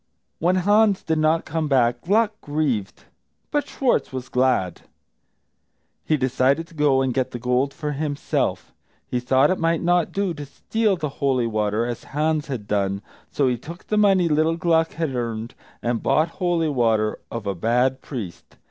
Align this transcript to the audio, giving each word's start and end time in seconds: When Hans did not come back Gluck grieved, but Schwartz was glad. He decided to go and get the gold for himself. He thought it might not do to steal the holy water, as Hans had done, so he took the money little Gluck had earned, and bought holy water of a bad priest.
When 0.39 0.55
Hans 0.55 1.03
did 1.03 1.19
not 1.19 1.45
come 1.45 1.67
back 1.67 2.01
Gluck 2.01 2.31
grieved, 2.41 3.03
but 3.51 3.67
Schwartz 3.67 4.11
was 4.11 4.29
glad. 4.29 4.81
He 6.03 6.17
decided 6.17 6.65
to 6.69 6.73
go 6.73 7.03
and 7.03 7.13
get 7.13 7.29
the 7.29 7.37
gold 7.37 7.71
for 7.71 7.91
himself. 7.91 8.73
He 9.05 9.19
thought 9.19 9.51
it 9.51 9.59
might 9.59 9.83
not 9.83 10.11
do 10.11 10.33
to 10.33 10.43
steal 10.47 10.95
the 10.97 11.07
holy 11.21 11.45
water, 11.45 11.85
as 11.85 12.05
Hans 12.05 12.47
had 12.47 12.67
done, 12.67 13.03
so 13.29 13.47
he 13.47 13.59
took 13.59 13.85
the 13.85 13.95
money 13.97 14.27
little 14.27 14.57
Gluck 14.57 14.93
had 14.93 15.13
earned, 15.13 15.53
and 15.83 16.01
bought 16.01 16.29
holy 16.29 16.69
water 16.69 17.19
of 17.29 17.45
a 17.45 17.53
bad 17.53 18.01
priest. 18.01 18.55